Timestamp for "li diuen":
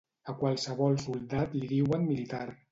1.61-2.11